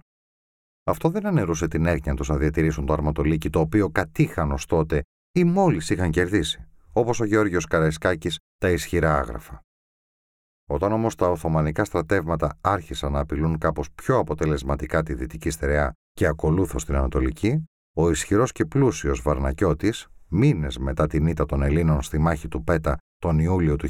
Αυτό 0.84 1.10
δεν 1.10 1.26
ανερούσε 1.26 1.68
την 1.68 1.86
έρκεια 1.86 2.14
τους 2.14 2.30
να 2.30 2.38
διατηρήσουν 2.38 2.86
το 2.86 2.94
αρματολίκι 2.94 3.50
το 3.50 3.60
οποίο 3.60 3.90
κατήχαν 3.90 4.52
ως 4.52 4.66
τότε 4.66 5.02
ή 5.32 5.44
μόλις 5.44 5.90
είχαν 5.90 6.12
κερδίσει, 6.12 6.68
όπως 6.94 7.20
ο 7.20 7.26
Γεώργιος 7.26 7.66
Καραϊσκάκης 7.66 8.38
τα 8.58 8.70
ισχυρά 8.70 9.18
άγραφα. 9.18 9.60
Όταν 10.70 10.92
όμως 10.92 11.16
τα 11.16 11.30
Οθωμανικά 11.30 11.84
στρατεύματα 11.84 12.58
άρχισαν 12.62 13.12
να 13.12 13.20
απειλούν 13.20 13.58
κάπως 13.58 13.92
πιο 13.92 14.18
αποτελεσματικά 14.18 15.04
τη 15.04 15.14
δυτική 15.14 15.50
στερεά 15.50 15.94
και 16.12 16.26
ακολούθως 16.26 16.86
την 16.86 16.96
Ανατολική, 16.96 17.64
ο 17.96 18.10
ισχυρός 18.10 18.52
και 18.52 18.66
πλούσιος 18.66 19.22
Βαρνακιώτης, 19.22 20.08
μήνες 20.28 20.78
μετά 20.78 21.08
την 21.08 21.28
ήττα 21.28 21.46
των 21.46 21.62
Ελλήνων 21.62 22.02
στη 22.02 22.18
μάχη 22.18 22.48
του 22.48 22.64
Πέτα 22.64 22.98
τον 23.24 23.40
Ιούλιο 23.40 23.76
του 23.76 23.88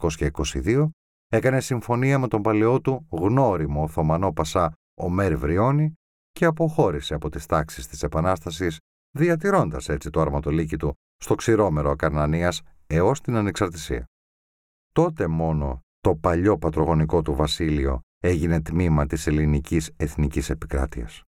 1822, 0.00 0.88
έκανε 1.28 1.60
συμφωνία 1.60 2.18
με 2.18 2.28
τον 2.28 2.42
παλαιό 2.42 2.80
του 2.80 3.06
γνώριμο 3.10 3.82
Οθωμανό 3.82 4.32
Πασά 4.32 4.72
Ομέρ 5.00 5.36
Βριώνη 5.36 5.94
και 6.30 6.44
αποχώρησε 6.44 7.14
από 7.14 7.28
τις 7.28 7.46
τάξεις 7.46 7.86
της 7.86 8.02
Επανάστασης, 8.02 8.78
διατηρώντας 9.10 9.88
έτσι 9.88 10.10
το 10.10 10.20
αρματολίκι 10.20 10.76
του 10.76 10.94
στο 11.16 11.34
ξηρόμερο 11.34 11.90
Ακαρνανίας 11.90 12.62
έως 12.86 13.20
την 13.20 13.36
ανεξαρτησία. 13.36 14.04
Τότε 14.92 15.26
μόνο 15.26 15.80
το 16.00 16.16
παλιό 16.16 16.58
πατρογονικό 16.58 17.22
του 17.22 17.34
βασίλειο 17.34 18.00
έγινε 18.18 18.62
τμήμα 18.62 19.06
της 19.06 19.26
ελληνικής 19.26 19.92
εθνικής 19.96 20.50
επικράτειας. 20.50 21.22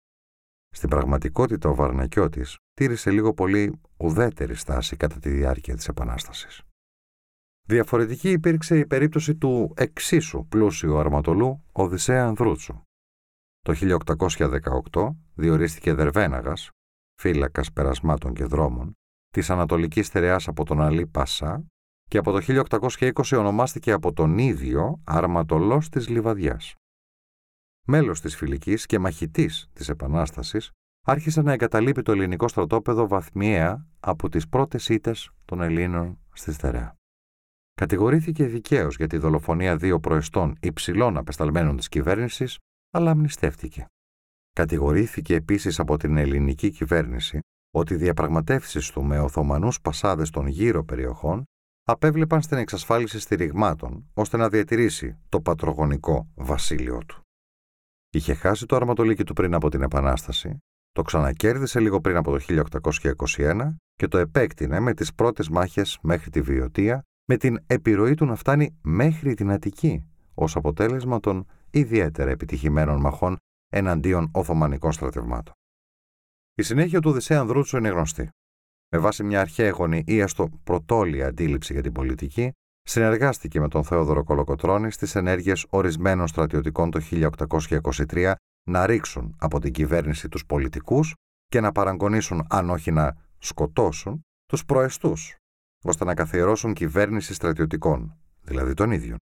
Στην 0.68 0.88
πραγματικότητα 0.88 1.68
ο 1.68 1.74
Βαρνακιώτης 1.74 2.56
τήρησε 2.74 3.10
λίγο 3.10 3.34
πολύ 3.34 3.80
ουδέτερη 3.96 4.54
στάση 4.54 4.96
κατά 4.96 5.18
τη 5.18 5.30
διάρκεια 5.30 5.74
της 5.74 5.88
Επανάστασης. 5.88 6.62
Διαφορετική 7.68 8.30
υπήρξε 8.30 8.78
η 8.78 8.86
περίπτωση 8.86 9.34
του 9.34 9.72
εξίσου 9.76 10.46
πλούσιου 10.48 10.98
αρματολού 10.98 11.64
Οδυσσέα 11.72 12.26
Ανδρούτσου, 12.26 12.82
το 13.60 13.98
1818 14.92 15.08
διορίστηκε 15.34 15.94
Δερβέναγας, 15.94 16.70
φύλακας 17.20 17.72
περασμάτων 17.72 18.34
και 18.34 18.44
δρόμων, 18.44 18.92
της 19.28 19.50
Ανατολικής 19.50 20.06
Στερεάς 20.06 20.48
από 20.48 20.64
τον 20.64 20.80
Αλή 20.82 21.06
Πασά 21.06 21.66
και 22.10 22.18
από 22.18 22.32
το 22.32 22.38
1820 22.38 23.38
ονομάστηκε 23.38 23.92
από 23.92 24.12
τον 24.12 24.38
ίδιο 24.38 25.00
Αρματολός 25.04 25.88
της 25.88 26.08
Λιβαδιάς. 26.08 26.74
Μέλος 27.86 28.20
της 28.20 28.36
φιλικής 28.36 28.86
και 28.86 28.98
μαχητής 28.98 29.68
της 29.72 29.88
Επανάστασης, 29.88 30.70
άρχισε 31.06 31.42
να 31.42 31.52
εγκαταλείπει 31.52 32.02
το 32.02 32.12
ελληνικό 32.12 32.48
στρατόπεδο 32.48 33.08
βαθμιαία 33.08 33.86
από 34.00 34.28
τις 34.28 34.48
πρώτες 34.48 34.88
ήττες 34.88 35.30
των 35.44 35.60
Ελλήνων 35.60 36.18
στη 36.32 36.52
Στερεά. 36.52 36.97
Κατηγορήθηκε 37.78 38.46
δικαίως 38.46 38.96
για 38.96 39.06
τη 39.06 39.16
δολοφονία 39.16 39.76
δύο 39.76 40.00
προεστών 40.00 40.56
υψηλών 40.60 41.16
απεσταλμένων 41.16 41.76
της 41.76 41.88
κυβέρνησης 41.88 42.58
αλλά 42.90 43.10
αμνηστεύτηκε. 43.10 43.86
Κατηγορήθηκε 44.52 45.34
επίσης 45.34 45.78
από 45.78 45.96
την 45.96 46.16
ελληνική 46.16 46.70
κυβέρνηση 46.70 47.38
ότι 47.70 47.94
οι 47.94 47.96
διαπραγματεύσεις 47.96 48.90
του 48.90 49.04
με 49.04 49.18
Οθωμανούς 49.20 49.80
πασάδες 49.80 50.30
των 50.30 50.46
γύρω 50.46 50.84
περιοχών 50.84 51.44
απέβλεπαν 51.82 52.42
στην 52.42 52.58
εξασφάλιση 52.58 53.20
στηριγμάτων 53.20 54.10
ώστε 54.14 54.36
να 54.36 54.48
διατηρήσει 54.48 55.18
το 55.28 55.40
πατρογονικό 55.40 56.28
βασίλειο 56.34 56.98
του. 57.06 57.20
Είχε 58.10 58.34
χάσει 58.34 58.66
το 58.66 58.76
αρματολίκι 58.76 59.24
του 59.24 59.32
πριν 59.32 59.54
από 59.54 59.68
την 59.68 59.82
Επανάσταση, 59.82 60.58
το 60.92 61.02
ξανακέρδισε 61.02 61.80
λίγο 61.80 62.00
πριν 62.00 62.16
από 62.16 62.38
το 62.38 62.44
1821 63.36 63.74
και 63.94 64.08
το 64.08 64.18
επέκτηνε 64.18 64.80
με 64.80 64.94
τις 64.94 65.14
πρώτες 65.14 65.48
μάχες 65.48 65.98
μέχρι 66.02 66.30
τη 66.30 66.40
Βιωτία 66.40 67.02
με 67.28 67.36
την 67.36 67.58
επιρροή 67.66 68.14
του 68.14 68.24
να 68.24 68.34
φτάνει 68.34 68.78
μέχρι 68.82 69.34
την 69.34 69.50
Αττική 69.50 70.04
ως 70.34 70.56
αποτέλεσμα 70.56 71.20
των 71.20 71.46
ιδιαίτερα 71.70 72.30
επιτυχημένων 72.30 73.00
μαχών 73.00 73.36
εναντίον 73.72 74.30
Οθωμανικών 74.32 74.92
στρατευμάτων. 74.92 75.54
Η 76.54 76.62
συνέχεια 76.62 77.00
του 77.00 77.10
Οδυσσέα 77.10 77.40
Ανδρούτσου 77.40 77.76
είναι 77.76 77.88
γνωστή. 77.88 78.28
Με 78.88 78.98
βάση 78.98 79.24
μια 79.24 79.40
αρχαία 79.40 79.74
ή 80.04 80.18
έστω 80.18 80.48
πρωτόλια 80.64 81.26
αντίληψη 81.26 81.72
για 81.72 81.82
την 81.82 81.92
πολιτική, 81.92 82.52
συνεργάστηκε 82.82 83.60
με 83.60 83.68
τον 83.68 83.84
Θεόδωρο 83.84 84.24
Κολοκοτρώνη 84.24 84.90
στις 84.90 85.14
ενέργειες 85.14 85.66
ορισμένων 85.68 86.26
στρατιωτικών 86.26 86.90
το 86.90 87.00
1823 87.10 88.32
να 88.68 88.86
ρίξουν 88.86 89.36
από 89.38 89.60
την 89.60 89.72
κυβέρνηση 89.72 90.28
τους 90.28 90.46
πολιτικούς 90.46 91.14
και 91.46 91.60
να 91.60 91.72
παραγκονίσουν, 91.72 92.46
αν 92.50 92.70
όχι 92.70 92.90
να 92.90 93.16
σκοτώσουν, 93.38 94.24
τους 94.46 94.64
προεστούς, 94.64 95.36
ώστε 95.84 96.04
να 96.04 96.14
καθιερώσουν 96.14 96.72
κυβέρνηση 96.72 97.34
στρατιωτικών, 97.34 98.16
δηλαδή 98.42 98.74
των 98.74 98.90
ίδιων. 98.90 99.16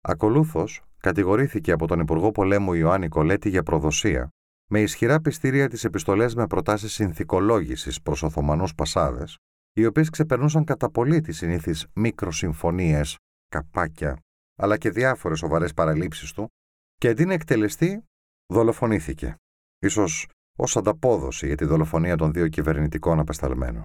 Ακολούθως, 0.00 0.82
κατηγορήθηκε 1.00 1.72
από 1.72 1.86
τον 1.86 2.00
Υπουργό 2.00 2.30
Πολέμου 2.30 2.72
Ιωάννη 2.72 3.08
Κολέτη 3.08 3.48
για 3.48 3.62
προδοσία, 3.62 4.28
με 4.70 4.80
ισχυρά 4.80 5.20
πιστήρια 5.20 5.68
τις 5.68 5.84
επιστολές 5.84 6.34
με 6.34 6.46
προτάσεις 6.46 6.92
συνθηκολόγησης 6.92 8.02
προς 8.02 8.22
Οθωμανούς 8.22 8.74
Πασάδες, 8.74 9.36
οι 9.72 9.86
οποίες 9.86 10.10
ξεπερνούσαν 10.10 10.64
κατά 10.64 10.90
πολύ 10.90 11.20
τις 11.20 11.36
συνήθεις 11.36 11.86
μικροσυμφωνίες, 11.94 13.16
καπάκια, 13.48 14.16
αλλά 14.56 14.76
και 14.76 14.90
διάφορες 14.90 15.38
σοβαρές 15.38 15.74
παραλήψεις 15.74 16.32
του, 16.32 16.48
και 16.94 17.08
αντί 17.08 17.24
να 17.24 17.32
εκτελεστεί, 17.32 18.04
δολοφονήθηκε, 18.52 19.34
ίσως 19.78 20.28
ως 20.58 20.76
ανταπόδοση 20.76 21.46
για 21.46 21.56
τη 21.56 21.64
δολοφονία 21.64 22.16
των 22.16 22.32
δύο 22.32 22.48
κυβερνητικών 22.48 23.18
απεσταλμένων. 23.18 23.84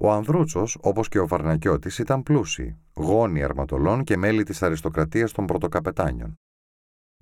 Ο 0.00 0.12
Ανδρούτσος, 0.12 0.78
όπως 0.80 1.08
και 1.08 1.18
ο 1.18 1.26
Βαρνακιώτης, 1.26 1.98
ήταν 1.98 2.22
πλούσιοι, 2.22 2.78
γόνοι 2.94 3.42
αρματολών 3.42 4.04
και 4.04 4.16
μέλη 4.16 4.42
της 4.42 4.62
αριστοκρατίας 4.62 5.32
των 5.32 5.46
πρωτοκαπετάνιων. 5.46 6.34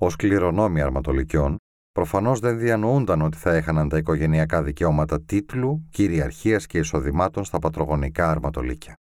Ω 0.01 0.07
κληρονόμοι 0.07 0.81
αρματολικιών, 0.81 1.57
προφανώς 1.93 2.41
δεν 2.41 2.59
διανοούνταν 2.59 3.23
ότι 3.23 3.37
θα 3.37 3.55
έχαναν 3.55 3.89
τα 3.89 3.97
οικογενειακά 3.97 4.63
δικαιώματα 4.63 5.23
τίτλου, 5.23 5.87
κυριαρχίας 5.91 6.67
και 6.67 6.79
εισοδημάτων 6.79 7.45
στα 7.45 7.59
πατρογονικά 7.59 8.31
αρματολίκια. 8.31 8.95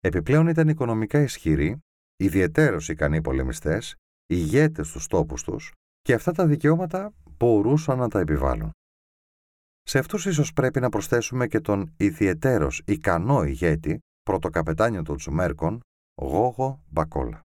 Επιπλέον 0.00 0.46
ήταν 0.46 0.68
οικονομικά 0.68 1.20
ισχυροί, 1.20 1.78
ιδιαιτέρως 2.16 2.88
ικανοί 2.88 3.20
πολεμιστές, 3.20 3.94
ηγέτες 4.26 4.86
στους 4.88 5.06
τόπους 5.06 5.42
τους 5.42 5.72
και 6.00 6.14
αυτά 6.14 6.32
τα 6.32 6.46
δικαιώματα 6.46 7.12
μπορούσαν 7.36 7.98
να 7.98 8.08
τα 8.08 8.20
επιβάλλουν. 8.20 8.70
Σε 9.86 9.98
αυτούς 9.98 10.26
ίσως 10.26 10.52
πρέπει 10.52 10.80
να 10.80 10.88
προσθέσουμε 10.88 11.46
και 11.46 11.60
τον 11.60 11.94
ιδιαιτέρω 11.96 12.70
ικανό 12.84 13.44
ηγέτη, 13.44 13.98
πρωτοκαπετάνιο 14.22 15.02
των 15.02 15.16
Τσουμέρκων, 15.16 15.80
Γόγο 16.20 16.82
Μπακόλα. 16.88 17.40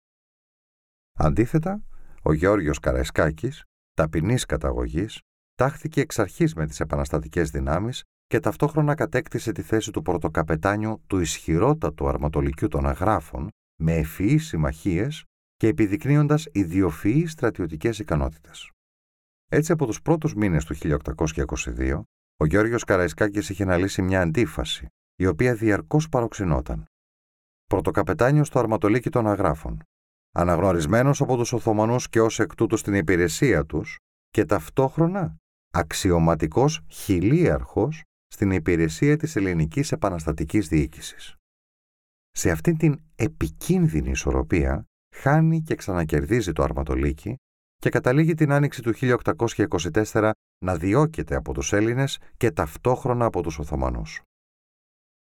Αντίθετα, 1.17 1.83
ο 2.23 2.33
Γεώργιος 2.33 2.79
Καραϊσκάκης, 2.79 3.63
ταπεινής 3.93 4.45
καταγωγής, 4.45 5.19
τάχθηκε 5.55 6.01
εξ 6.01 6.19
αρχής 6.19 6.53
με 6.53 6.67
τις 6.67 6.79
επαναστατικές 6.79 7.49
δυνάμεις 7.49 8.03
και 8.25 8.39
ταυτόχρονα 8.39 8.95
κατέκτησε 8.95 9.51
τη 9.51 9.61
θέση 9.61 9.91
του 9.91 10.01
πρωτοκαπετάνιου 10.01 11.03
του 11.07 11.19
ισχυρότατου 11.19 12.07
αρματολικιού 12.07 12.67
των 12.67 12.87
αγράφων 12.87 13.47
με 13.81 13.95
ευφυείς 13.95 14.47
συμμαχίες 14.47 15.23
και 15.55 15.67
επιδεικνύοντας 15.67 16.47
ιδιοφυείς 16.51 17.31
στρατιωτικές 17.31 17.99
ικανότητες. 17.99 18.71
Έτσι, 19.51 19.71
από 19.71 19.85
τους 19.85 20.01
πρώτους 20.01 20.35
μήνες 20.35 20.65
του 20.65 20.75
1822, 20.75 22.01
ο 22.41 22.45
Γιώργος 22.45 22.83
Καραϊσκάκης 22.83 23.49
είχε 23.49 23.63
αναλύσει 23.63 24.01
μια 24.01 24.21
αντίφαση, 24.21 24.87
η 25.15 25.25
οποία 25.25 25.55
διαρκώς 25.55 26.09
παροξυνόταν. 26.09 26.85
Πρωτοκαπετάνιος 27.65 28.47
στο 28.47 28.59
αρματολίκι 28.59 29.09
των 29.09 29.27
αγράφων, 29.27 29.79
αναγνωρισμένος 30.31 31.21
από 31.21 31.37
τους 31.37 31.53
Οθωμανούς 31.53 32.09
και 32.09 32.21
ως 32.21 32.39
εκ 32.39 32.55
τούτου 32.55 32.77
στην 32.77 32.93
υπηρεσία 32.93 33.65
τους 33.65 33.97
και 34.29 34.45
ταυτόχρονα 34.45 35.35
αξιωματικός 35.71 36.81
χιλίαρχος 36.89 38.03
στην 38.27 38.51
υπηρεσία 38.51 39.17
της 39.17 39.35
ελληνικής 39.35 39.91
επαναστατικής 39.91 40.67
διοίκησης. 40.67 41.35
Σε 42.31 42.51
αυτήν 42.51 42.77
την 42.77 42.99
επικίνδυνη 43.15 44.09
ισορροπία 44.09 44.85
χάνει 45.15 45.61
και 45.61 45.75
ξανακερδίζει 45.75 46.51
το 46.51 46.63
αρματολίκι 46.63 47.35
και 47.79 47.89
καταλήγει 47.89 48.33
την 48.33 48.51
άνοιξη 48.51 48.81
του 48.81 48.93
1824 48.95 50.31
να 50.65 50.77
διώκεται 50.77 51.35
από 51.35 51.53
τους 51.53 51.73
Έλληνες 51.73 52.19
και 52.37 52.51
ταυτόχρονα 52.51 53.25
από 53.25 53.41
τους 53.41 53.59
Οθωμανούς. 53.59 54.21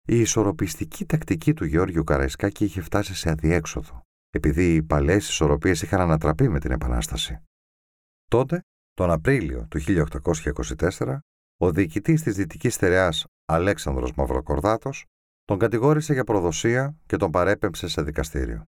Η 0.08 0.20
ισορροπιστική 0.20 1.06
τακτική 1.06 1.54
του 1.54 1.64
Γεώργιου 1.64 2.04
Καραϊσκάκη 2.04 2.64
είχε 2.64 2.80
φτάσει 2.80 3.14
σε 3.14 3.30
αδιέξοδο, 3.30 4.00
επειδή 4.30 4.74
οι 4.74 4.82
παλαιές 4.82 5.28
ισορροπίες 5.28 5.82
είχαν 5.82 6.00
ανατραπεί 6.00 6.48
με 6.48 6.60
την 6.60 6.70
Επανάσταση. 6.70 7.40
Τότε, 8.30 8.60
τον 8.92 9.10
Απρίλιο 9.10 9.66
του 9.70 9.78
1824, 9.78 11.18
ο 11.60 11.72
διοικητής 11.72 12.22
της 12.22 12.34
Δυτικής 12.34 12.74
Στερεάς 12.74 13.24
Αλέξανδρος 13.44 14.14
Μαυροκορδάτος 14.14 15.04
τον 15.44 15.58
κατηγόρησε 15.58 16.12
για 16.12 16.24
προδοσία 16.24 16.96
και 17.06 17.16
τον 17.16 17.30
παρέπεμψε 17.30 17.88
σε 17.88 18.02
δικαστήριο. 18.02 18.64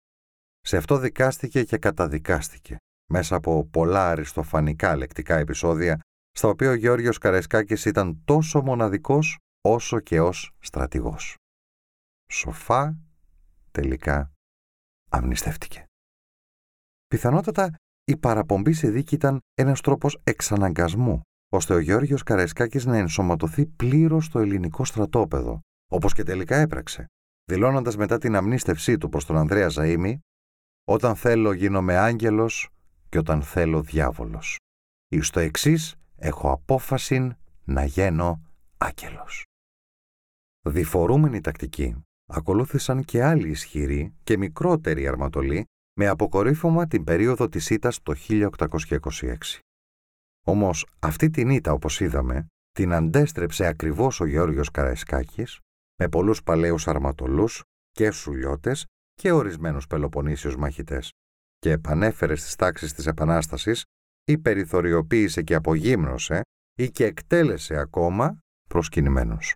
Σε 0.60 0.76
αυτό 0.76 0.98
δικάστηκε 0.98 1.64
και 1.64 1.78
καταδικάστηκε 1.78 2.76
μέσα 3.12 3.36
από 3.36 3.64
πολλά 3.64 4.10
αριστοφανικά 4.10 4.96
λεκτικά 4.96 5.36
επεισόδια 5.36 6.00
στα 6.30 6.48
οποία 6.48 6.70
ο 6.70 6.74
Γεώργιος 6.74 7.18
Καραϊσκάκης 7.18 7.84
ήταν 7.84 8.22
τόσο 8.24 8.62
μοναδικός 8.62 9.38
όσο 9.60 10.00
και 10.00 10.20
ως 10.20 10.50
στρατηγός. 10.58 11.36
Σοφά 12.32 12.96
τελικά 13.70 14.32
αμνηστεύτηκε. 15.10 15.84
Πιθανότατα 17.06 17.74
η 18.04 18.16
παραπομπή 18.16 18.72
σε 18.72 18.90
δίκη 18.90 19.14
ήταν 19.14 19.38
ένας 19.54 19.80
τρόπος 19.80 20.20
εξαναγκασμού 20.24 21.20
ώστε 21.52 21.74
ο 21.74 21.78
Γεώργιος 21.78 22.22
Καραϊσκάκης 22.22 22.84
να 22.84 22.96
ενσωματωθεί 22.96 23.66
πλήρως 23.66 24.24
στο 24.24 24.38
ελληνικό 24.38 24.84
στρατόπεδο, 24.84 25.60
όπως 25.92 26.14
και 26.14 26.22
τελικά 26.22 26.56
έπραξε, 26.56 27.06
δηλώνοντας 27.44 27.96
μετά 27.96 28.18
την 28.18 28.36
αμνίστευσή 28.36 28.98
του 28.98 29.08
προς 29.08 29.26
τον 29.26 29.36
Ανδρέα 29.36 29.68
Ζαΐμι 29.74 30.16
«Όταν 30.84 31.16
θέλω 31.16 31.52
γίνομαι 31.52 31.96
άγγελος 31.96 32.71
και 33.12 33.18
όταν 33.18 33.42
θέλω 33.42 33.82
διάβολος. 33.82 34.56
Εις 35.08 35.30
το 35.30 35.40
εξής 35.40 35.94
έχω 36.16 36.50
απόφαση 36.50 37.36
να 37.64 37.84
γίνω 37.84 38.40
άγγελος». 38.78 39.44
Διφορούμενη 40.68 41.40
τακτική 41.40 42.02
ακολούθησαν 42.26 43.04
και 43.04 43.24
άλλοι 43.24 43.48
ισχυροί 43.48 44.14
και 44.22 44.38
μικρότεροι 44.38 45.08
αρματολοί 45.08 45.64
με 45.98 46.08
αποκορύφωμα 46.08 46.86
την 46.86 47.04
περίοδο 47.04 47.48
της 47.48 47.70
ήττας 47.70 48.02
το 48.02 48.14
1826. 48.14 49.58
Όμως 50.44 50.86
αυτή 50.98 51.30
την 51.30 51.50
ήττα, 51.50 51.72
όπως 51.72 52.00
είδαμε, 52.00 52.46
την 52.72 52.92
αντέστρεψε 52.92 53.66
ακριβώς 53.66 54.20
ο 54.20 54.24
Γεώργιος 54.24 54.70
Καραϊσκάκης 54.70 55.58
με 55.98 56.08
πολλούς 56.08 56.42
παλαιούς 56.42 56.88
αρματολούς 56.88 57.62
και 57.90 58.10
σουλιώτες 58.10 58.86
και 59.14 59.32
ορισμένους 59.32 59.86
Πελοποννήσιους 59.86 60.56
μαχητές 60.56 61.10
και 61.62 61.70
επανέφερε 61.70 62.34
στις 62.34 62.54
τάξεις 62.54 62.92
της 62.92 63.06
Επανάστασης 63.06 63.82
ή 64.24 64.38
περιθωριοποίησε 64.38 65.42
και 65.42 65.54
απογύμνωσε 65.54 66.40
ή 66.78 66.90
και 66.90 67.04
εκτέλεσε 67.04 67.76
ακόμα 67.76 68.38
προσκυνημένους. 68.68 69.54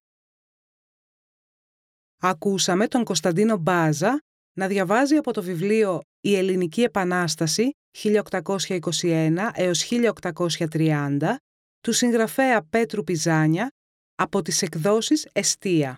Ακούσαμε 2.22 2.86
τον 2.86 3.04
Κωνσταντίνο 3.04 3.56
Μπάζα 3.56 4.18
να 4.58 4.66
διαβάζει 4.66 5.16
από 5.16 5.32
το 5.32 5.42
βιβλίο 5.42 6.00
«Η 6.20 6.36
Ελληνική 6.36 6.82
Επανάσταση 6.82 7.70
1821 8.02 9.50
έως 9.52 9.88
1830» 9.90 11.34
του 11.80 11.92
συγγραφέα 11.92 12.62
Πέτρου 12.62 13.04
Πιζάνια 13.04 13.68
από 14.14 14.42
τις 14.42 14.62
εκδόσεις 14.62 15.28
Εστία. 15.32 15.96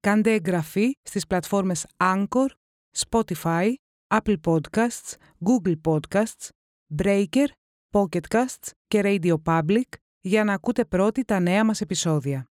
Κάντε 0.00 0.32
εγγραφή 0.32 0.92
στις 1.02 1.26
πλατφόρμες 1.26 1.86
Anchor, 1.96 2.48
Spotify, 3.08 3.74
Apple 4.14 4.36
Podcasts, 4.44 5.16
Google 5.44 5.74
Podcasts, 5.84 6.48
Breaker, 7.02 7.46
Pocket 7.90 8.26
Casts 8.28 8.70
και 8.86 9.00
Radio 9.04 9.34
Public 9.44 9.88
για 10.20 10.44
να 10.44 10.52
ακούτε 10.52 10.84
πρώτοι 10.84 11.24
τα 11.24 11.40
νέα 11.40 11.64
μας 11.64 11.80
επεισόδια. 11.80 12.50